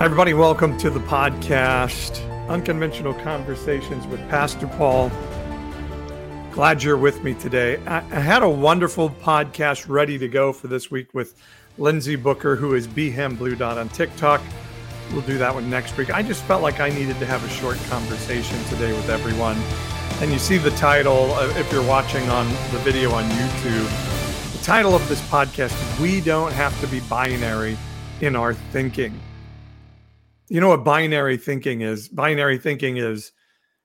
[0.00, 0.32] Hi, everybody.
[0.32, 5.12] Welcome to the podcast, Unconventional Conversations with Pastor Paul.
[6.52, 7.76] Glad you're with me today.
[7.86, 11.34] I, I had a wonderful podcast ready to go for this week with
[11.76, 14.40] Lindsay Booker, who is Bham Blue Dot on TikTok.
[15.12, 16.08] We'll do that one next week.
[16.08, 19.58] I just felt like I needed to have a short conversation today with everyone.
[20.22, 24.64] And you see the title, uh, if you're watching on the video on YouTube, the
[24.64, 27.76] title of this podcast is We Don't Have to Be Binary
[28.22, 29.20] in Our Thinking.
[30.50, 32.08] You know what binary thinking is?
[32.08, 33.30] Binary thinking is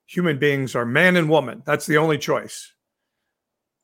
[0.04, 1.62] human beings are man and woman.
[1.64, 2.72] That's the only choice.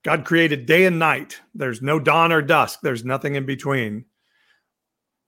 [0.05, 1.41] God created day and night.
[1.55, 2.81] There's no dawn or dusk.
[2.83, 4.07] There's nothing in between.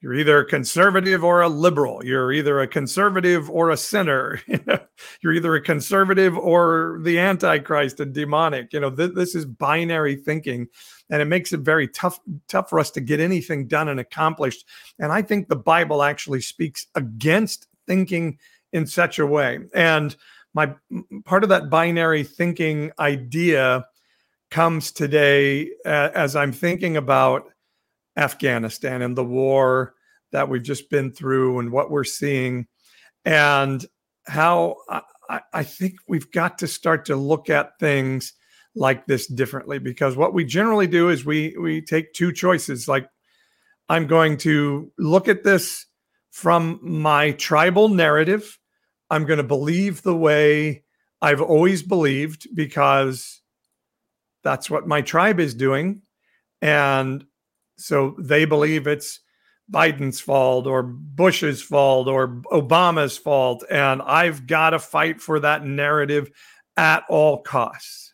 [0.00, 2.04] You're either a conservative or a liberal.
[2.04, 4.41] You're either a conservative or a sinner.
[5.22, 8.72] You're either a conservative or the antichrist and demonic.
[8.72, 10.66] You know, th- this is binary thinking
[11.10, 12.18] and it makes it very tough
[12.48, 14.66] tough for us to get anything done and accomplished.
[14.98, 18.38] And i think the bible actually speaks against thinking
[18.72, 19.61] in such a way.
[19.74, 20.16] And
[20.55, 20.74] my
[21.24, 23.86] part of that binary thinking idea
[24.50, 27.50] comes today uh, as i'm thinking about
[28.16, 29.94] afghanistan and the war
[30.30, 32.66] that we've just been through and what we're seeing
[33.24, 33.86] and
[34.27, 34.77] how
[35.28, 38.33] I, I think we've got to start to look at things
[38.75, 43.08] like this differently because what we generally do is we we take two choices like
[43.89, 45.86] i'm going to look at this
[46.30, 48.58] from my tribal narrative
[49.11, 50.83] i'm going to believe the way
[51.22, 53.41] i've always believed because
[54.42, 56.02] that's what my tribe is doing
[56.61, 57.25] and
[57.77, 59.20] so they believe it's
[59.70, 63.64] Biden's fault or Bush's fault or Obama's fault.
[63.70, 66.30] And I've got to fight for that narrative
[66.77, 68.14] at all costs.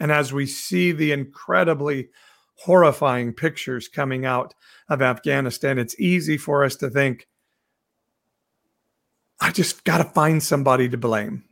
[0.00, 2.08] And as we see the incredibly
[2.54, 4.54] horrifying pictures coming out
[4.88, 7.26] of Afghanistan, it's easy for us to think,
[9.40, 11.44] I just got to find somebody to blame.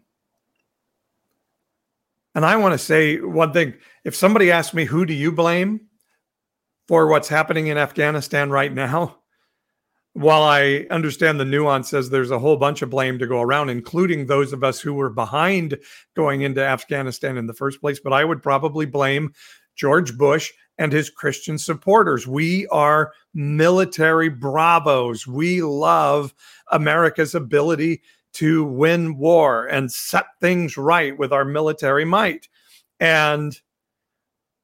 [2.35, 3.75] And I want to say one thing
[4.05, 5.89] if somebody asks me, who do you blame
[6.87, 9.19] for what's happening in Afghanistan right now?
[10.17, 14.25] While I understand the nuances, there's a whole bunch of blame to go around, including
[14.25, 15.77] those of us who were behind
[16.15, 18.01] going into Afghanistan in the first place.
[18.01, 19.35] But I would probably blame
[19.75, 22.27] George Bush and his Christian supporters.
[22.27, 25.27] We are military bravos.
[25.27, 26.33] We love
[26.73, 28.01] America's ability
[28.35, 32.49] to win war and set things right with our military might.
[33.01, 33.61] And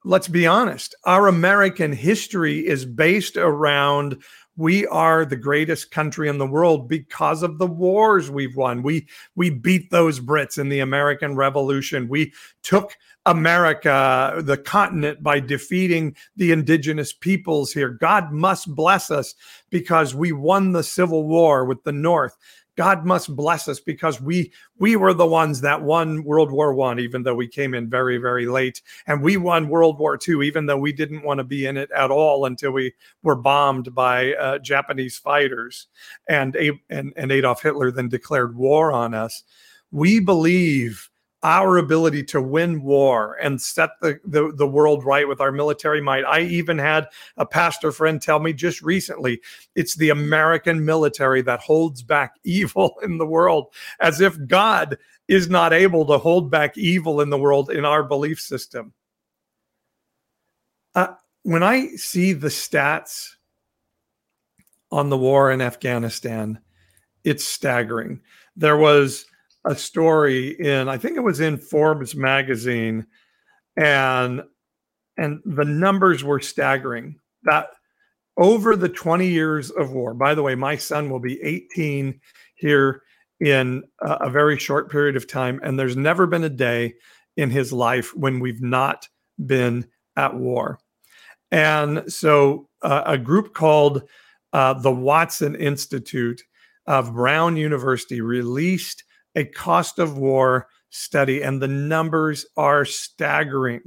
[0.03, 4.23] let's be honest, our American history is based around
[4.57, 8.83] we are the greatest country in the world because of the wars we've won.
[8.83, 12.09] We we beat those Brits in the American Revolution.
[12.09, 12.33] We
[12.63, 17.89] took America, the continent, by defeating the indigenous peoples here.
[17.89, 19.35] God must bless us
[19.71, 22.37] because we won the Civil War with the North.
[22.77, 26.99] God must bless us because we we were the ones that won World War One,
[26.99, 30.67] even though we came in very very late, and we won World War Two, even
[30.67, 34.33] though we didn't want to be in it at all until we were bombed by
[34.35, 35.89] uh, Japanese fighters,
[36.29, 36.57] and,
[36.89, 39.45] and and Adolf Hitler then declared war on us.
[39.91, 41.11] We believe
[41.43, 46.01] our ability to win war and set the, the, the, world right with our military
[46.01, 46.25] might.
[46.25, 49.41] I even had a pastor friend tell me just recently
[49.75, 55.49] it's the American military that holds back evil in the world, as if God is
[55.49, 58.93] not able to hold back evil in the world in our belief system.
[60.95, 63.31] Uh, when I see the stats
[64.93, 66.61] on the war in Afghanistan,
[67.25, 68.21] it's staggering.
[68.55, 69.27] There was
[69.65, 73.07] a story in I think it was in Forbes magazine
[73.77, 74.43] and
[75.17, 77.17] and the numbers were staggering.
[77.45, 77.69] That
[78.37, 82.19] over the 20 years of war by the way my son will be 18
[82.55, 83.03] here
[83.41, 86.95] in a, a very short period of time and there's never been a day
[87.37, 89.09] in his life when we've not
[89.47, 89.87] been
[90.17, 90.79] at war.
[91.51, 94.03] And so uh, a group called
[94.53, 96.43] uh, the watson institute
[96.87, 103.81] of brown university released a cost of war study, and the numbers are staggering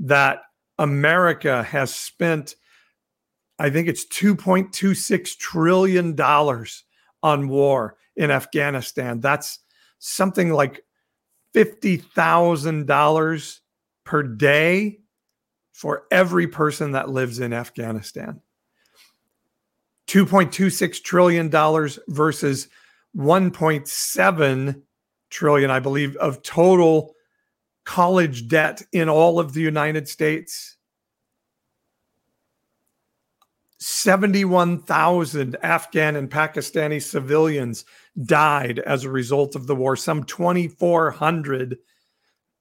[0.00, 0.40] that
[0.78, 2.56] America has spent,
[3.58, 6.16] I think it's $2.26 trillion
[7.22, 9.20] on war in Afghanistan.
[9.20, 9.58] That's
[9.98, 10.82] something like
[11.54, 13.58] $50,000
[14.04, 15.00] per day
[15.72, 18.40] for every person that lives in Afghanistan.
[20.08, 21.50] $2.26 trillion
[22.08, 22.68] versus
[23.16, 24.82] 1.7
[25.30, 27.14] trillion, I believe, of total
[27.84, 30.76] college debt in all of the United States.
[33.80, 37.84] 71,000 Afghan and Pakistani civilians
[38.24, 39.94] died as a result of the war.
[39.94, 41.78] Some 2,400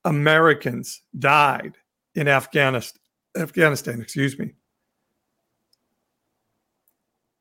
[0.06, 1.78] Americans died
[2.16, 3.02] in Afghanistan.
[3.36, 4.54] Afghanistan, excuse me.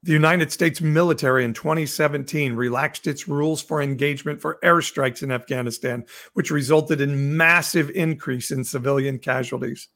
[0.06, 6.04] The United States military in 2017 relaxed its rules for engagement for airstrikes in Afghanistan,
[6.32, 9.88] which resulted in massive increase in civilian casualties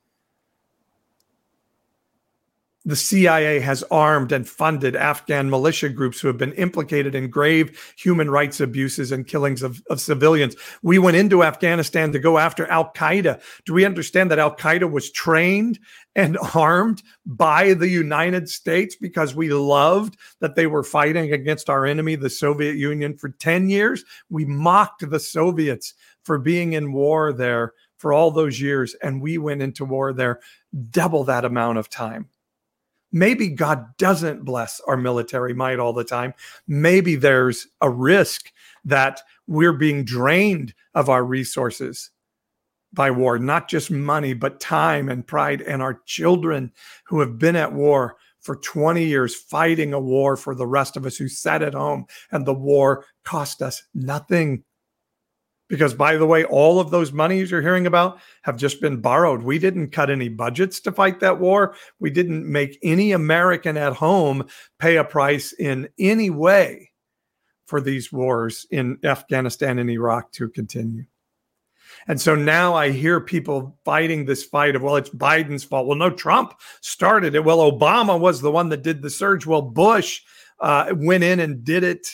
[2.85, 7.95] the CIA has armed and funded Afghan militia groups who have been implicated in grave
[7.97, 10.57] human rights abuses and killings of, of civilians.
[10.83, 13.43] We went into Afghanistan to go after Al Qaeda.
[13.67, 15.79] Do we understand that Al Qaeda was trained
[16.17, 21.85] and armed by the United States because we loved that they were fighting against our
[21.85, 24.05] enemy, the Soviet Union, for 10 years?
[24.31, 25.93] We mocked the Soviets
[26.25, 30.41] for being in war there for all those years, and we went into war there
[30.91, 32.31] double that amount of time.
[33.13, 36.35] Maybe God doesn't bless our military might all the time.
[36.69, 38.53] Maybe there's a risk
[38.85, 42.11] that we're being drained of our resources
[42.93, 45.61] by war, not just money, but time and pride.
[45.63, 46.73] And our children
[47.05, 51.05] who have been at war for 20 years, fighting a war for the rest of
[51.05, 54.65] us who sat at home, and the war cost us nothing.
[55.71, 59.45] Because, by the way, all of those monies you're hearing about have just been borrowed.
[59.45, 61.77] We didn't cut any budgets to fight that war.
[62.01, 64.49] We didn't make any American at home
[64.81, 66.91] pay a price in any way
[67.67, 71.05] for these wars in Afghanistan and Iraq to continue.
[72.09, 75.87] And so now I hear people fighting this fight of, well, it's Biden's fault.
[75.87, 77.45] Well, no, Trump started it.
[77.45, 79.47] Well, Obama was the one that did the surge.
[79.47, 80.21] Well, Bush
[80.59, 82.09] uh, went in and did it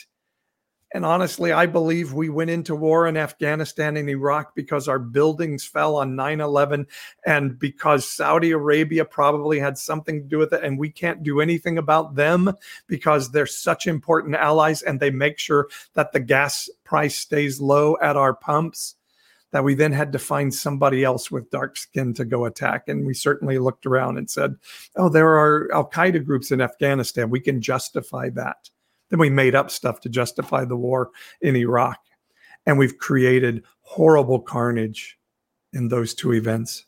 [0.95, 5.65] and honestly, I believe we went into war in Afghanistan and Iraq because our buildings
[5.65, 6.87] fell on 9 11
[7.27, 10.63] and because Saudi Arabia probably had something to do with it.
[10.63, 12.53] And we can't do anything about them
[12.87, 17.97] because they're such important allies and they make sure that the gas price stays low
[18.01, 18.95] at our pumps.
[19.53, 22.89] That we then had to find somebody else with dark skin to go attack.
[22.89, 24.57] And we certainly looked around and said,
[24.97, 27.31] oh, there are Al Qaeda groups in Afghanistan.
[27.31, 28.71] We can justify that.
[29.11, 31.11] Then we made up stuff to justify the war
[31.41, 31.99] in Iraq.
[32.67, 35.19] And we've created horrible carnage
[35.73, 36.87] in those two events.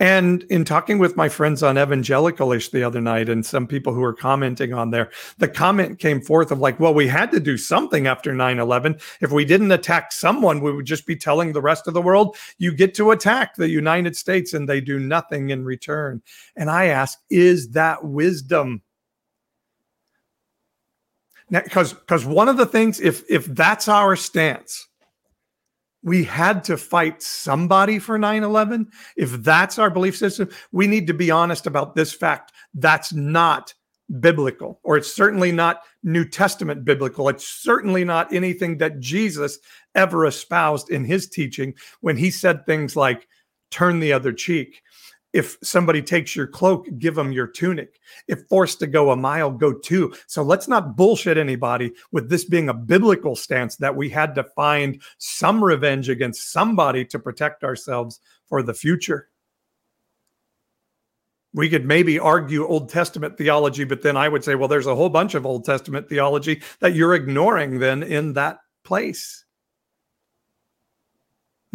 [0.00, 4.00] And in talking with my friends on Evangelicalish the other night, and some people who
[4.00, 7.56] were commenting on there, the comment came forth of like, well, we had to do
[7.56, 8.98] something after 9 11.
[9.20, 12.36] If we didn't attack someone, we would just be telling the rest of the world,
[12.58, 16.22] you get to attack the United States, and they do nothing in return.
[16.56, 18.82] And I ask, is that wisdom?
[21.50, 24.88] Because because one of the things if if that's our stance
[26.02, 28.86] we had to fight somebody for 9-11
[29.16, 32.52] if that's our belief system we need to be honest about this fact.
[32.74, 33.74] That's not
[34.20, 37.28] biblical or it's certainly not new testament biblical.
[37.28, 39.58] It's certainly not anything that jesus
[39.94, 43.26] ever espoused in his teaching when he said things like
[43.70, 44.82] turn the other cheek
[45.34, 48.00] if somebody takes your cloak, give them your tunic.
[48.28, 50.14] If forced to go a mile, go two.
[50.28, 54.44] So let's not bullshit anybody with this being a biblical stance that we had to
[54.44, 59.28] find some revenge against somebody to protect ourselves for the future.
[61.52, 64.94] We could maybe argue Old Testament theology, but then I would say, well, there's a
[64.94, 69.43] whole bunch of Old Testament theology that you're ignoring then in that place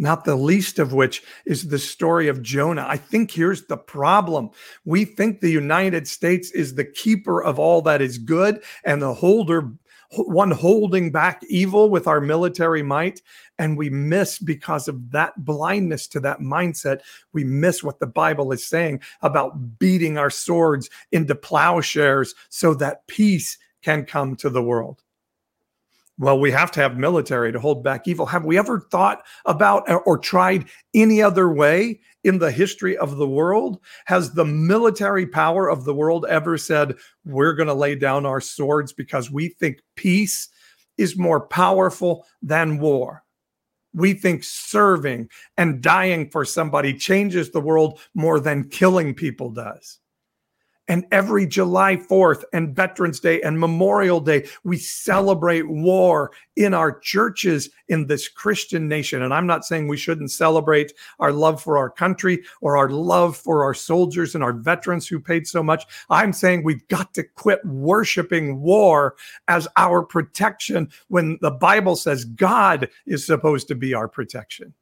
[0.00, 2.86] not the least of which is the story of Jonah.
[2.88, 4.50] I think here's the problem.
[4.84, 9.14] We think the United States is the keeper of all that is good and the
[9.14, 9.70] holder
[10.16, 13.22] one holding back evil with our military might
[13.58, 17.00] and we miss because of that blindness to that mindset
[17.32, 23.06] we miss what the bible is saying about beating our swords into plowshares so that
[23.06, 25.04] peace can come to the world
[26.20, 28.26] well, we have to have military to hold back evil.
[28.26, 33.26] Have we ever thought about or tried any other way in the history of the
[33.26, 33.80] world?
[34.04, 38.40] Has the military power of the world ever said, we're going to lay down our
[38.42, 40.50] swords because we think peace
[40.98, 43.24] is more powerful than war?
[43.94, 49.98] We think serving and dying for somebody changes the world more than killing people does.
[50.90, 56.98] And every July 4th and Veterans Day and Memorial Day, we celebrate war in our
[56.98, 59.22] churches in this Christian nation.
[59.22, 63.36] And I'm not saying we shouldn't celebrate our love for our country or our love
[63.36, 65.84] for our soldiers and our veterans who paid so much.
[66.10, 69.14] I'm saying we've got to quit worshiping war
[69.46, 74.74] as our protection when the Bible says God is supposed to be our protection.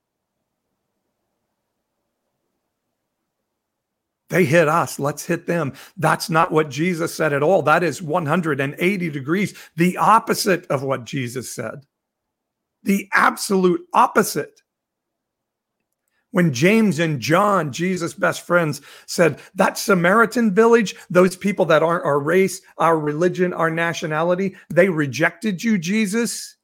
[4.29, 4.99] They hit us.
[4.99, 5.73] Let's hit them.
[5.97, 7.63] That's not what Jesus said at all.
[7.63, 11.87] That is 180 degrees, the opposite of what Jesus said.
[12.83, 14.63] The absolute opposite.
[16.31, 22.05] When James and John, Jesus' best friends, said, That Samaritan village, those people that aren't
[22.05, 26.58] our race, our religion, our nationality, they rejected you, Jesus.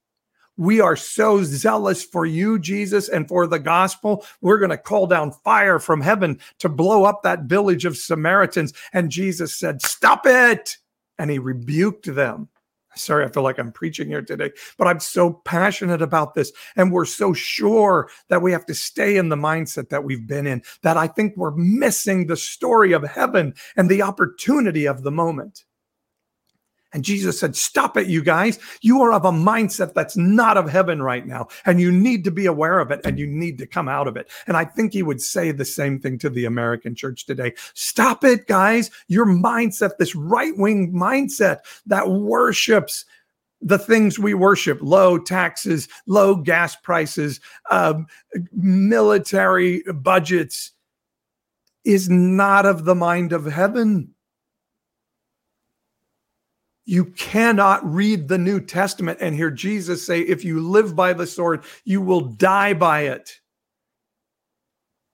[0.56, 4.24] We are so zealous for you, Jesus, and for the gospel.
[4.40, 8.72] We're going to call down fire from heaven to blow up that village of Samaritans.
[8.92, 10.76] And Jesus said, Stop it.
[11.18, 12.48] And he rebuked them.
[12.96, 16.52] Sorry, I feel like I'm preaching here today, but I'm so passionate about this.
[16.76, 20.46] And we're so sure that we have to stay in the mindset that we've been
[20.46, 25.10] in, that I think we're missing the story of heaven and the opportunity of the
[25.10, 25.64] moment.
[26.94, 28.58] And Jesus said, Stop it, you guys.
[28.80, 31.48] You are of a mindset that's not of heaven right now.
[31.66, 34.16] And you need to be aware of it and you need to come out of
[34.16, 34.30] it.
[34.46, 37.52] And I think he would say the same thing to the American church today.
[37.74, 38.90] Stop it, guys.
[39.08, 43.04] Your mindset, this right wing mindset that worships
[43.60, 48.06] the things we worship low taxes, low gas prices, um,
[48.52, 50.72] military budgets
[51.84, 54.14] is not of the mind of heaven.
[56.86, 61.26] You cannot read the New Testament and hear Jesus say, if you live by the
[61.26, 63.40] sword, you will die by it.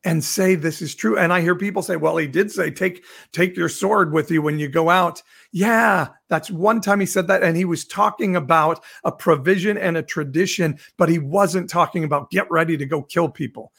[0.03, 1.19] And say this is true.
[1.19, 4.41] And I hear people say, well, he did say, take, take your sword with you
[4.41, 5.23] when you go out.
[5.53, 7.43] Yeah, that's one time he said that.
[7.43, 12.31] And he was talking about a provision and a tradition, but he wasn't talking about
[12.31, 13.73] get ready to go kill people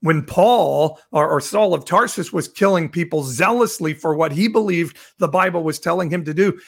[0.00, 4.96] when Paul or, or, Saul of Tarsus was killing people zealously for what he believed
[5.18, 6.58] the Bible was telling him to do,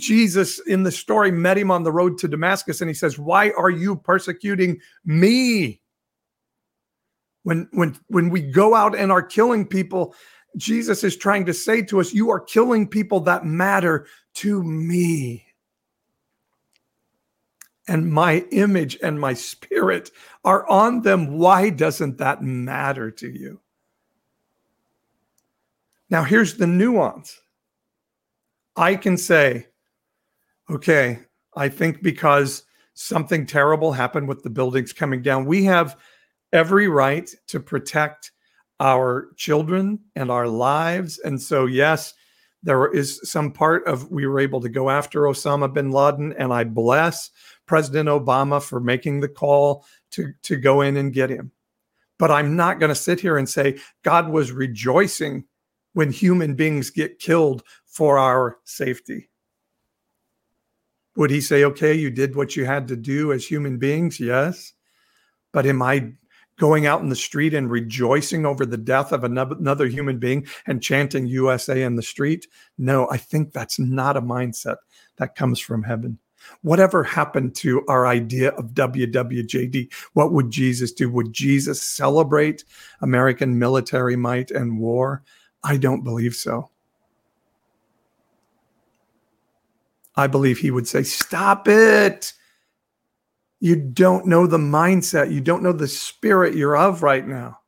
[0.00, 3.50] Jesus in the story met him on the road to Damascus and he says, Why
[3.50, 5.80] are you persecuting me?
[7.42, 10.14] When, when, when we go out and are killing people,
[10.56, 15.46] Jesus is trying to say to us, You are killing people that matter to me
[17.90, 20.12] and my image and my spirit
[20.44, 21.38] are on them.
[21.38, 23.60] Why doesn't that matter to you?
[26.08, 27.40] Now, here's the nuance.
[28.76, 29.66] I can say,
[30.70, 31.18] okay,
[31.56, 35.96] I think because something terrible happened with the buildings coming down, we have
[36.52, 38.32] every right to protect
[38.78, 41.18] our children and our lives.
[41.18, 42.14] And so, yes,
[42.62, 46.52] there is some part of we were able to go after Osama bin Laden, and
[46.52, 47.30] I bless
[47.66, 51.52] President Obama for making the call to, to go in and get him.
[52.18, 55.44] But I'm not going to sit here and say God was rejoicing
[55.94, 59.29] when human beings get killed for our safety.
[61.16, 64.20] Would he say, okay, you did what you had to do as human beings?
[64.20, 64.72] Yes.
[65.52, 66.12] But am I
[66.58, 70.82] going out in the street and rejoicing over the death of another human being and
[70.82, 72.46] chanting USA in the street?
[72.78, 74.76] No, I think that's not a mindset
[75.16, 76.18] that comes from heaven.
[76.62, 79.92] Whatever happened to our idea of WWJD?
[80.14, 81.10] What would Jesus do?
[81.10, 82.64] Would Jesus celebrate
[83.02, 85.22] American military might and war?
[85.64, 86.70] I don't believe so.
[90.20, 92.34] I believe he would say, Stop it.
[93.58, 95.32] You don't know the mindset.
[95.32, 97.58] You don't know the spirit you're of right now.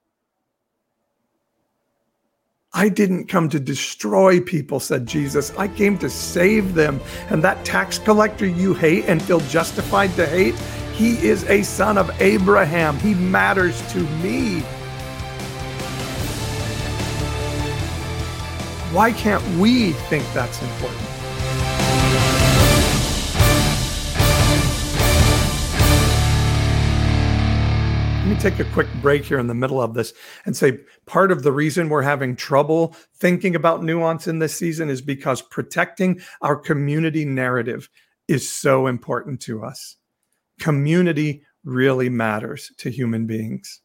[2.75, 5.53] I didn't come to destroy people, said Jesus.
[5.59, 7.01] I came to save them.
[7.29, 10.55] And that tax collector you hate and feel justified to hate,
[10.95, 12.99] he is a son of Abraham.
[12.99, 14.61] He matters to me.
[18.93, 21.12] Why can't we think that's important?
[28.43, 30.13] Take a quick break here in the middle of this
[30.47, 34.91] and say part of the reason we're having trouble thinking about nuance in this season
[34.91, 37.89] is because protecting our community narrative
[38.27, 39.95] is so important to us.
[40.59, 43.81] Community really matters to human beings.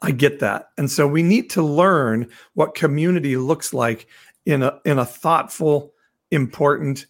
[0.00, 0.68] I get that.
[0.78, 4.06] And so we need to learn what community looks like
[4.46, 5.94] in a in a thoughtful,
[6.30, 7.06] important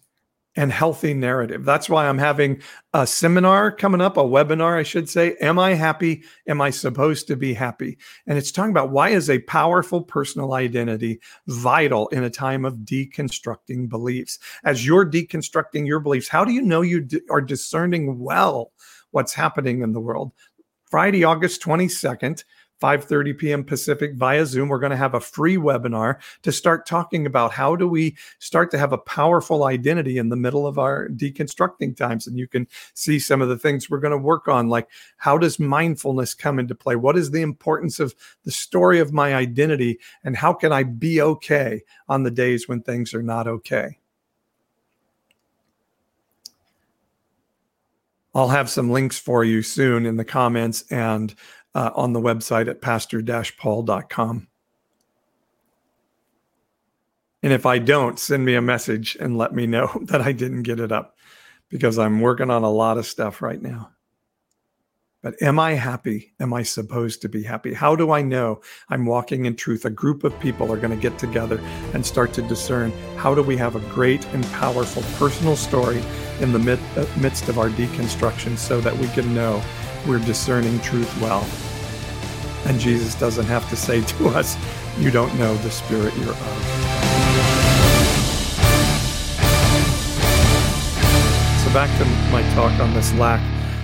[0.59, 1.63] and healthy narrative.
[1.63, 2.61] That's why I'm having
[2.93, 5.37] a seminar coming up, a webinar, I should say.
[5.39, 6.23] Am I happy?
[6.49, 7.97] Am I supposed to be happy?
[8.27, 12.79] And it's talking about why is a powerful personal identity vital in a time of
[12.79, 14.37] deconstructing beliefs?
[14.65, 18.73] As you're deconstructing your beliefs, how do you know you are discerning well
[19.11, 20.33] what's happening in the world?
[20.91, 22.43] Friday, August 22nd,
[22.79, 23.63] 5:30 p.m.
[23.63, 24.69] Pacific via Zoom.
[24.69, 28.71] We're going to have a free webinar to start talking about how do we start
[28.71, 32.67] to have a powerful identity in the middle of our deconstructing times and you can
[32.93, 36.59] see some of the things we're going to work on like how does mindfulness come
[36.59, 36.95] into play?
[36.95, 41.21] What is the importance of the story of my identity and how can I be
[41.21, 43.99] okay on the days when things are not okay?
[48.35, 51.33] I'll have some links for you soon in the comments and
[51.75, 54.47] uh, on the website at pastor-paul.com.
[57.41, 60.63] And if I don't, send me a message and let me know that I didn't
[60.63, 61.15] get it up
[61.69, 63.91] because I'm working on a lot of stuff right now.
[65.21, 66.33] But am I happy?
[66.39, 67.73] Am I supposed to be happy?
[67.73, 69.83] How do I know I'm walking in truth?
[69.83, 71.59] A group of people are going to get together
[71.93, 76.01] and start to discern how do we have a great and powerful personal story
[76.39, 79.61] in the uh, midst of our deconstruction so that we can know
[80.07, 81.47] we're discerning truth well.
[82.65, 84.57] And Jesus doesn't have to say to us,
[84.97, 86.37] You don't know the spirit you're of.
[91.63, 93.41] So, back to my talk on this lack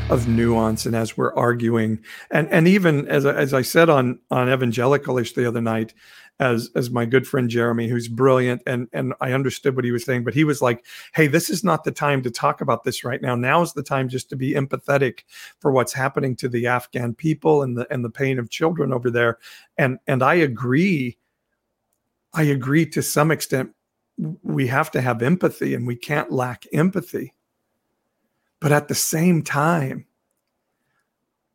[0.10, 4.48] of nuance and as we're arguing and and even as, as i said on on
[4.48, 5.96] evangelicalish the other night
[6.40, 10.04] as as my good friend Jeremy, who's brilliant, and and I understood what he was
[10.04, 13.04] saying, but he was like, "Hey, this is not the time to talk about this
[13.04, 13.36] right now.
[13.36, 15.24] Now is the time just to be empathetic
[15.60, 19.10] for what's happening to the Afghan people and the and the pain of children over
[19.10, 19.38] there."
[19.78, 21.18] And and I agree.
[22.34, 23.72] I agree to some extent.
[24.44, 27.34] We have to have empathy, and we can't lack empathy.
[28.60, 30.06] But at the same time,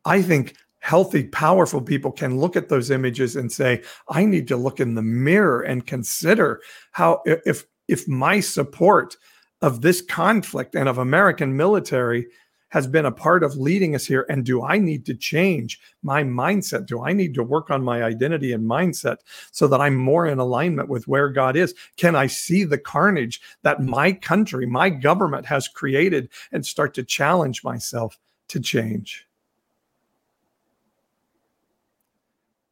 [0.05, 4.57] I think healthy, powerful people can look at those images and say, I need to
[4.57, 6.61] look in the mirror and consider
[6.93, 9.17] how, if, if my support
[9.63, 12.27] of this conflict and of American military
[12.71, 14.25] has been a part of leading us here.
[14.29, 16.87] And do I need to change my mindset?
[16.87, 19.19] Do I need to work on my identity and mindset
[19.51, 21.75] so that I'm more in alignment with where God is?
[21.97, 27.03] Can I see the carnage that my country, my government has created and start to
[27.03, 28.19] challenge myself
[28.49, 29.27] to change?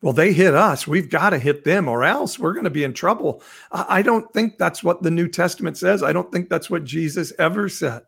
[0.00, 0.86] Well, they hit us.
[0.86, 3.42] We've got to hit them, or else we're going to be in trouble.
[3.72, 6.02] I don't think that's what the New Testament says.
[6.02, 8.02] I don't think that's what Jesus ever said.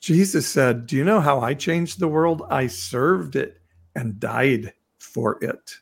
[0.00, 2.42] Jesus said, Do you know how I changed the world?
[2.50, 3.60] I served it
[3.94, 5.76] and died for it.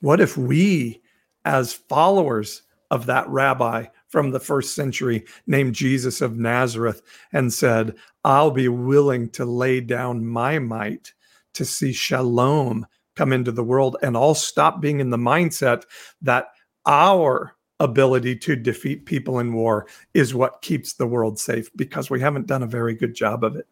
[0.00, 1.00] What if we,
[1.44, 7.00] as followers of that rabbi, from the first century named Jesus of Nazareth
[7.32, 11.14] and said, I'll be willing to lay down my might
[11.54, 13.96] to see shalom come into the world.
[14.02, 15.84] And I'll stop being in the mindset
[16.20, 16.48] that
[16.84, 22.20] our ability to defeat people in war is what keeps the world safe because we
[22.20, 23.66] haven't done a very good job of it.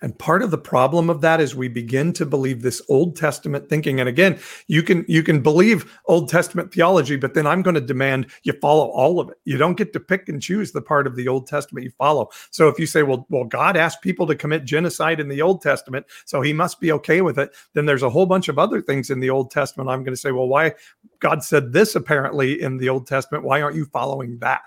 [0.00, 3.68] And part of the problem of that is we begin to believe this Old Testament
[3.68, 3.98] thinking.
[3.98, 7.80] And again, you can you can believe Old Testament theology, but then I'm going to
[7.80, 9.38] demand you follow all of it.
[9.44, 12.28] You don't get to pick and choose the part of the Old Testament you follow.
[12.50, 15.62] So if you say, well, well, God asked people to commit genocide in the Old
[15.62, 18.80] Testament, so he must be okay with it, then there's a whole bunch of other
[18.80, 19.90] things in the Old Testament.
[19.90, 20.74] I'm going to say, well, why
[21.18, 24.62] God said this apparently in the Old Testament, why aren't you following that?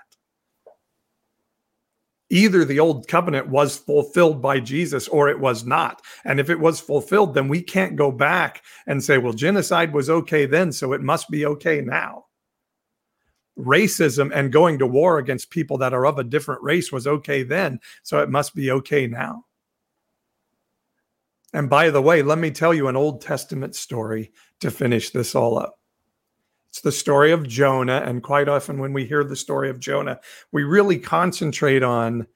[2.32, 6.00] Either the old covenant was fulfilled by Jesus or it was not.
[6.24, 10.08] And if it was fulfilled, then we can't go back and say, well, genocide was
[10.08, 12.24] okay then, so it must be okay now.
[13.58, 17.42] Racism and going to war against people that are of a different race was okay
[17.42, 19.44] then, so it must be okay now.
[21.52, 25.34] And by the way, let me tell you an Old Testament story to finish this
[25.34, 25.81] all up.
[26.72, 28.02] It's the story of Jonah.
[28.02, 30.18] And quite often, when we hear the story of Jonah,
[30.52, 32.26] we really concentrate on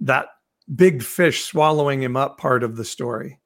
[0.00, 0.26] that
[0.74, 3.40] big fish swallowing him up part of the story.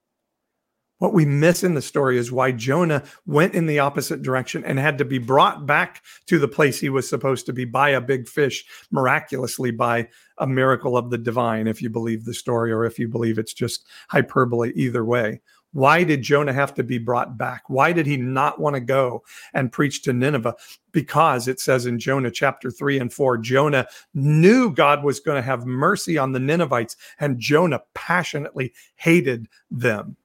[0.98, 4.80] What we miss in the story is why Jonah went in the opposite direction and
[4.80, 8.00] had to be brought back to the place he was supposed to be by a
[8.00, 12.84] big fish, miraculously by a miracle of the divine, if you believe the story or
[12.84, 15.40] if you believe it's just hyperbole, either way.
[15.72, 17.64] Why did Jonah have to be brought back?
[17.68, 20.56] Why did he not want to go and preach to Nineveh?
[20.92, 25.46] Because it says in Jonah chapter 3 and 4, Jonah knew God was going to
[25.46, 30.16] have mercy on the Ninevites, and Jonah passionately hated them.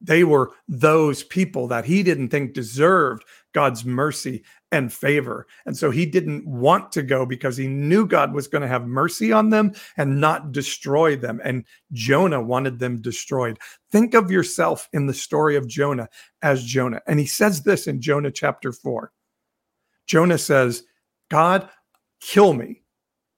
[0.00, 5.46] They were those people that he didn't think deserved God's mercy and favor.
[5.66, 8.86] And so he didn't want to go because he knew God was going to have
[8.86, 11.40] mercy on them and not destroy them.
[11.44, 13.58] And Jonah wanted them destroyed.
[13.90, 16.08] Think of yourself in the story of Jonah
[16.42, 17.02] as Jonah.
[17.06, 19.12] And he says this in Jonah chapter 4.
[20.06, 20.84] Jonah says,
[21.30, 21.68] God,
[22.20, 22.82] kill me.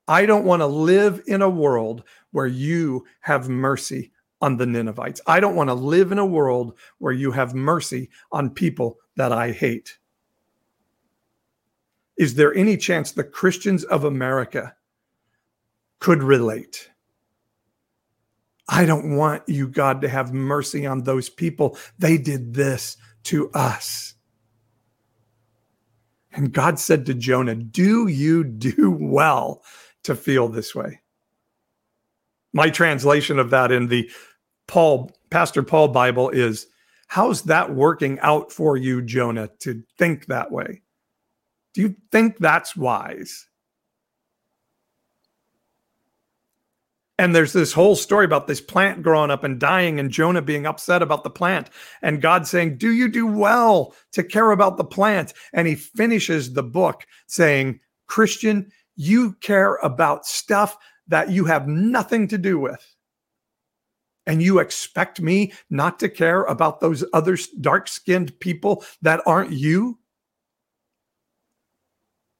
[0.07, 4.12] I don't want to live in a world where you have mercy
[4.43, 5.21] on the Ninevites.
[5.25, 9.31] I don't want to live in a world where you have mercy on people that
[9.31, 9.97] I hate.
[12.17, 14.75] Is there any chance the Christians of America
[15.99, 16.89] could relate?
[18.67, 21.77] I don't want you, God, to have mercy on those people.
[21.97, 24.13] They did this to us.
[26.33, 29.63] And God said to Jonah, Do you do well
[30.03, 30.99] to feel this way?
[32.51, 34.11] My translation of that in the
[34.67, 36.67] Paul, Pastor Paul Bible is,
[37.07, 40.81] How's that working out for you, Jonah, to think that way?
[41.73, 43.47] Do you think that's wise?
[47.19, 50.65] And there's this whole story about this plant growing up and dying, and Jonah being
[50.65, 51.69] upset about the plant,
[52.01, 55.33] and God saying, Do you do well to care about the plant?
[55.53, 62.27] And he finishes the book saying, Christian, you care about stuff that you have nothing
[62.29, 62.92] to do with.
[64.25, 69.51] And you expect me not to care about those other dark skinned people that aren't
[69.51, 69.99] you?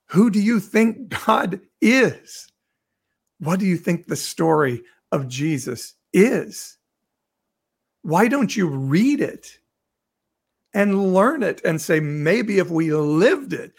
[0.08, 2.48] Who do you think God is?
[3.40, 6.78] What do you think the story of Jesus is?
[8.04, 9.58] Why don't you read it
[10.74, 13.74] and learn it and say, maybe if we lived it,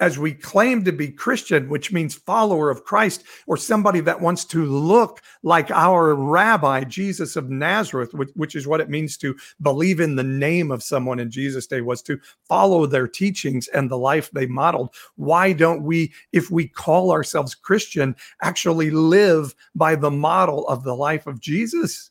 [0.00, 4.44] as we claim to be Christian, which means follower of Christ, or somebody that wants
[4.46, 9.36] to look like our rabbi, Jesus of Nazareth, which, which, is what it means to
[9.60, 13.90] believe in the name of someone in Jesus' day, was to follow their teachings and
[13.90, 14.94] the life they modeled.
[15.16, 20.94] Why don't we, if we call ourselves Christian, actually live by the model of the
[20.94, 22.10] life of Jesus?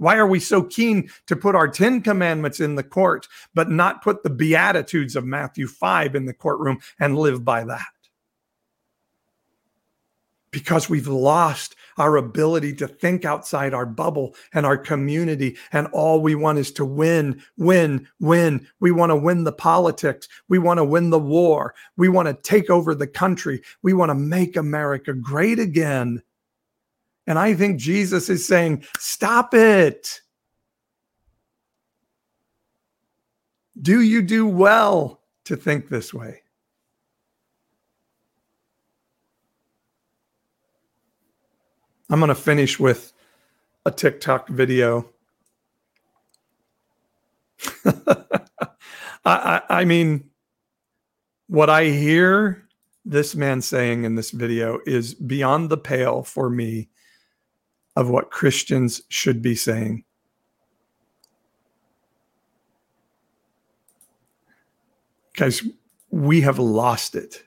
[0.00, 4.02] Why are we so keen to put our 10 commandments in the court, but not
[4.02, 7.84] put the Beatitudes of Matthew 5 in the courtroom and live by that?
[10.52, 15.58] Because we've lost our ability to think outside our bubble and our community.
[15.70, 18.66] And all we want is to win, win, win.
[18.80, 20.28] We want to win the politics.
[20.48, 21.74] We want to win the war.
[21.98, 23.60] We want to take over the country.
[23.82, 26.22] We want to make America great again.
[27.30, 30.20] And I think Jesus is saying, stop it.
[33.80, 36.42] Do you do well to think this way?
[42.10, 43.12] I'm going to finish with
[43.86, 45.08] a TikTok video.
[47.84, 48.26] I,
[49.24, 50.30] I, I, mean,
[51.46, 52.66] what I hear
[53.04, 56.88] this man saying in this video is beyond the pale for me
[57.96, 60.04] of what Christians should be saying.
[65.34, 65.62] Guys,
[66.10, 67.42] we have lost it.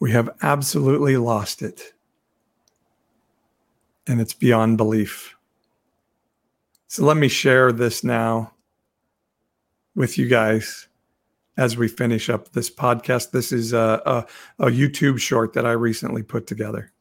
[0.00, 1.92] We have absolutely lost it.
[4.06, 5.36] And it's beyond belief.
[6.88, 8.54] So let me share this now
[9.94, 10.88] with you guys
[11.56, 13.30] as we finish up this podcast.
[13.30, 14.26] This is a,
[14.58, 16.92] a, a YouTube short that I recently put together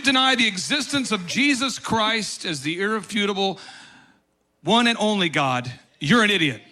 [0.00, 3.58] deny the existence of Jesus Christ as the irrefutable
[4.62, 6.62] one and only God, you're an idiot.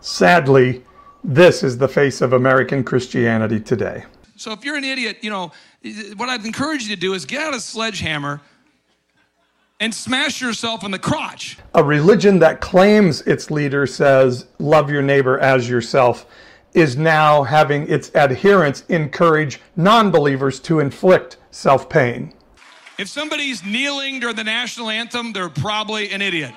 [0.00, 0.84] Sadly,
[1.24, 4.04] this is the face of American Christianity today.
[4.36, 5.52] So if you're an idiot, you know,
[6.16, 8.40] what I'd encourage you to do is get out a sledgehammer
[9.80, 11.58] and smash yourself in the crotch.
[11.74, 16.26] A religion that claims its leader says, love your neighbor as yourself,
[16.74, 22.32] is now having its adherents encourage non believers to inflict self pain.
[22.98, 26.52] If somebody's kneeling during the national anthem, they're probably an idiot.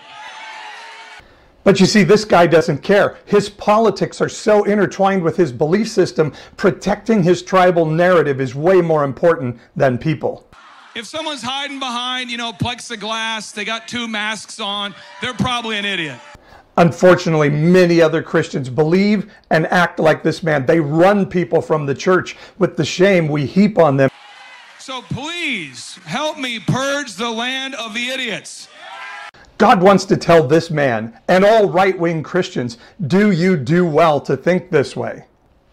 [1.64, 3.20] But you see, this guy doesn't care.
[3.26, 8.82] His politics are so intertwined with his belief system, protecting his tribal narrative is way
[8.82, 10.48] more important than people.
[10.96, 15.86] If someone's hiding behind, you know, plexiglass, they got two masks on, they're probably an
[15.86, 16.20] idiot.
[16.78, 20.66] Unfortunately, many other Christians believe and act like this man.
[20.66, 24.11] They run people from the church with the shame we heap on them.
[24.92, 28.68] So please help me purge the land of the idiots.
[29.58, 32.78] God wants to tell this man and all right wing Christians
[33.08, 35.28] do you do well to think this way?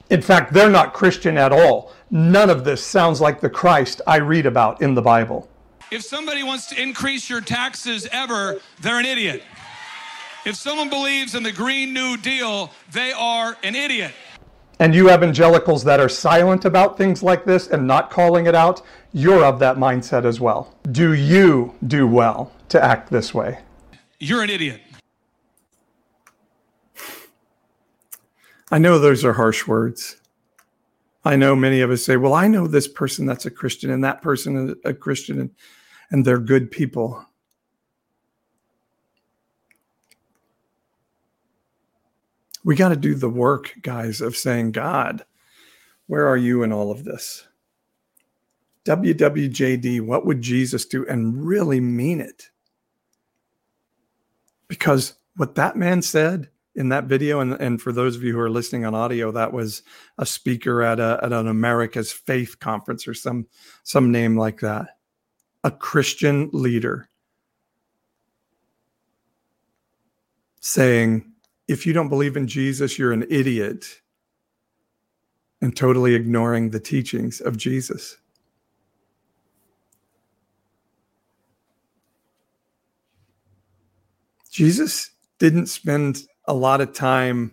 [0.09, 1.93] In fact, they're not Christian at all.
[2.13, 5.49] None of this sounds like the Christ I read about in the Bible.
[5.91, 9.43] If somebody wants to increase your taxes ever, they're an idiot.
[10.47, 14.13] If someone believes in the Green New Deal, they are an idiot.
[14.81, 18.81] And you evangelicals that are silent about things like this and not calling it out,
[19.13, 20.75] you're of that mindset as well.
[20.91, 23.59] Do you do well to act this way?
[24.19, 24.83] You're an idiot.
[28.71, 30.17] I know those are harsh words.
[31.25, 34.05] I know many of us say, well, I know this person that's a Christian and
[34.05, 35.51] that person is a Christian and,
[36.11, 37.25] and they're good people.
[42.65, 45.25] We got to do the work, guys, of saying, God,
[46.07, 47.47] where are you in all of this?
[48.89, 51.07] WWJD, what would Jesus do?
[51.07, 52.49] And really mean it.
[54.67, 58.41] Because what that man said in that video, and, and for those of you who
[58.41, 59.83] are listening on audio, that was
[60.17, 63.47] a speaker at, a, at an America's Faith conference or some,
[63.83, 64.89] some name like that.
[65.65, 67.11] A Christian leader
[70.61, 71.31] saying,
[71.67, 74.01] if you don't believe in Jesus, you're an idiot
[75.61, 78.17] and totally ignoring the teachings of Jesus.
[84.59, 87.53] Jesus didn't spend a lot of time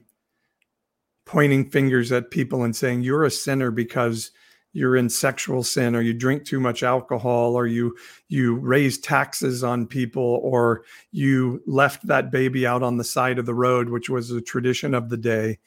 [1.27, 4.31] pointing fingers at people and saying, You're a sinner because
[4.73, 7.95] you're in sexual sin or you drink too much alcohol or you
[8.27, 13.45] you raise taxes on people or you left that baby out on the side of
[13.45, 15.59] the road which was a tradition of the day.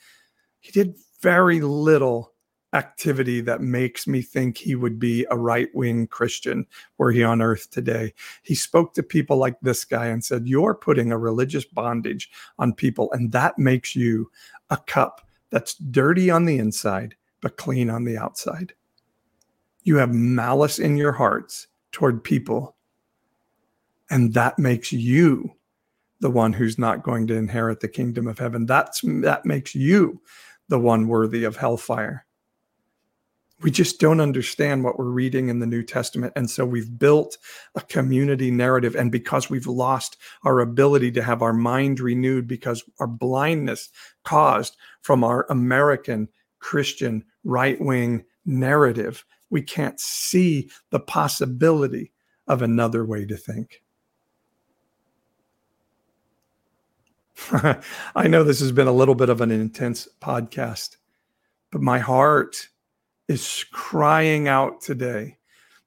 [0.58, 2.32] He did very little
[2.74, 6.66] activity that makes me think he would be a right wing Christian
[6.98, 8.12] were he on earth today.
[8.42, 12.74] He spoke to people like this guy and said, You're putting a religious bondage on
[12.74, 14.30] people, and that makes you
[14.70, 18.74] a cup that's dirty on the inside, but clean on the outside.
[19.84, 22.76] You have malice in your hearts toward people,
[24.10, 25.52] and that makes you
[26.20, 28.66] the one who's not going to inherit the kingdom of heaven.
[28.66, 30.20] That's that makes you
[30.68, 32.26] the one worthy of hellfire.
[33.60, 36.32] We just don't understand what we're reading in the New Testament.
[36.36, 37.38] And so we've built
[37.74, 38.94] a community narrative.
[38.94, 43.90] And because we've lost our ability to have our mind renewed, because our blindness
[44.22, 46.28] caused from our American
[46.60, 52.12] Christian right wing narrative, we can't see the possibility
[52.46, 53.82] of another way to think.
[58.14, 60.96] I know this has been a little bit of an intense podcast,
[61.70, 62.68] but my heart
[63.28, 65.38] is crying out today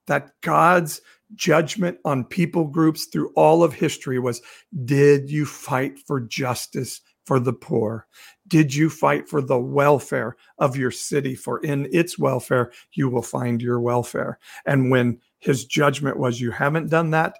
[0.06, 1.00] that God's
[1.34, 4.42] judgment on people groups through all of history was
[4.84, 8.06] Did you fight for justice for the poor?
[8.48, 11.34] Did you fight for the welfare of your city?
[11.34, 14.38] For in its welfare, you will find your welfare.
[14.66, 17.38] And when his judgment was, You haven't done that,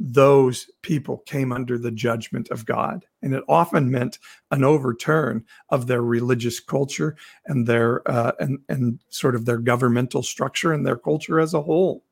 [0.00, 3.06] those people came under the judgment of God.
[3.22, 4.18] And it often meant
[4.50, 10.22] an overturn of their religious culture and their uh, and, and sort of their governmental
[10.22, 12.04] structure and their culture as a whole.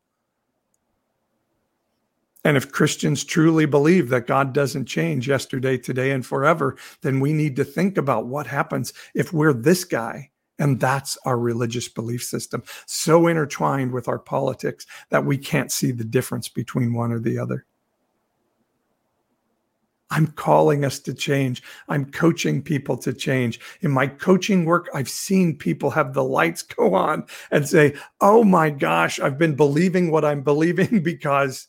[2.44, 7.34] And if Christians truly believe that God doesn't change yesterday, today, and forever, then we
[7.34, 12.22] need to think about what happens if we're this guy and that's our religious belief
[12.22, 17.18] system, so intertwined with our politics that we can't see the difference between one or
[17.18, 17.64] the other.
[20.11, 21.62] I'm calling us to change.
[21.88, 23.61] I'm coaching people to change.
[23.81, 28.42] In my coaching work, I've seen people have the lights go on and say, Oh
[28.42, 31.68] my gosh, I've been believing what I'm believing because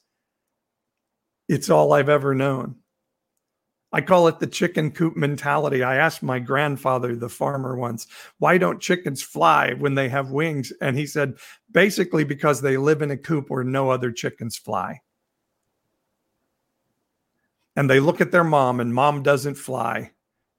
[1.47, 2.75] it's all I've ever known.
[3.93, 5.83] I call it the chicken coop mentality.
[5.83, 10.71] I asked my grandfather, the farmer, once, why don't chickens fly when they have wings?
[10.81, 11.33] And he said,
[11.69, 15.01] basically, because they live in a coop where no other chickens fly
[17.75, 20.11] and they look at their mom and mom doesn't fly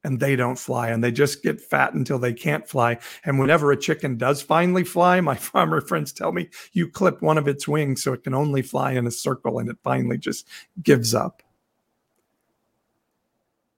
[0.05, 2.99] and they don't fly and they just get fat until they can't fly.
[3.25, 7.39] And whenever a chicken does finally fly my farmer friends tell me you clip one
[7.39, 10.49] of its wings so it can only fly in a circle and it finally just
[10.83, 11.42] gives up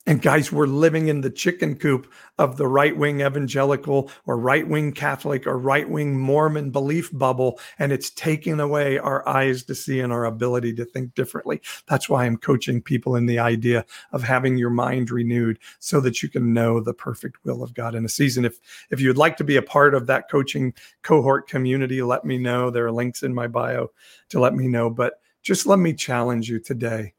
[0.06, 4.68] and guys, we're living in the chicken coop of the right wing evangelical or right
[4.68, 7.58] wing Catholic or right wing Mormon belief bubble.
[7.78, 11.62] And it's taking away our eyes to see and our ability to think differently.
[11.88, 16.22] That's why I'm coaching people in the idea of having your mind renewed so that
[16.22, 18.44] you can know the perfect will of God in a season.
[18.44, 22.36] If, if you'd like to be a part of that coaching cohort community, let me
[22.36, 22.68] know.
[22.68, 23.90] There are links in my bio
[24.28, 24.90] to let me know.
[24.90, 27.14] But just let me challenge you today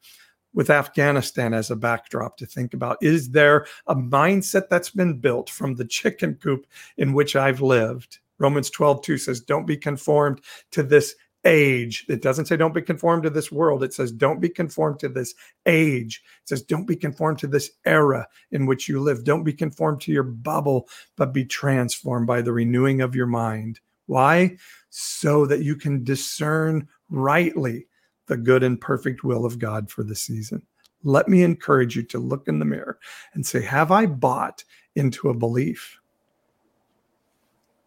[0.56, 2.98] with Afghanistan as a backdrop to think about.
[3.02, 6.66] Is there a mindset that's been built from the chicken coop
[6.98, 8.18] in which I've lived?
[8.40, 10.42] Romans 12, 2 says, Don't be conformed
[10.72, 11.16] to this
[11.46, 12.06] age.
[12.10, 13.84] It doesn't say don't be conformed to this world.
[13.84, 16.24] It says don't be conformed to this age.
[16.42, 19.24] It says don't be conformed to this era in which you live.
[19.24, 23.80] Don't be conformed to your bubble, but be transformed by the renewing of your mind.
[24.08, 24.58] Why?
[24.90, 27.88] So that you can discern rightly
[28.28, 30.62] the good and perfect will of God for the season.
[31.04, 33.00] Let me encourage you to look in the mirror
[33.34, 34.64] and say, Have I bought
[34.96, 36.00] into a belief?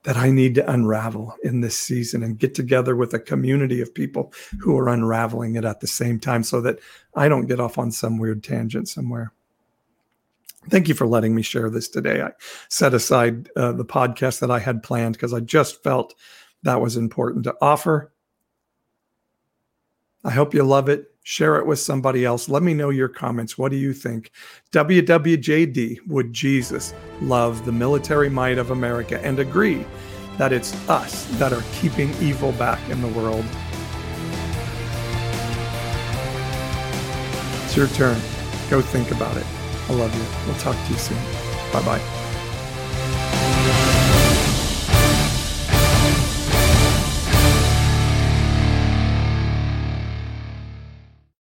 [0.05, 3.93] that I need to unravel in this season and get together with a community of
[3.93, 6.79] people who are unraveling it at the same time so that
[7.15, 9.33] I don't get off on some weird tangent somewhere.
[10.71, 12.23] Thank you for letting me share this today.
[12.23, 12.31] I
[12.69, 16.15] set aside uh, the podcast that I had planned because I just felt
[16.63, 18.13] that was important to offer.
[20.25, 21.13] I hope you love it.
[21.23, 22.49] Share it with somebody else.
[22.49, 23.59] Let me know your comments.
[23.59, 24.31] What do you think?
[24.73, 29.85] WWJD, would Jesus love the military might of America and agree
[30.39, 33.45] that it's us that are keeping evil back in the world?
[37.65, 38.19] It's your turn.
[38.71, 39.47] Go think about it.
[39.89, 40.47] I love you.
[40.47, 41.19] We'll talk to you soon.
[41.73, 42.18] Bye bye.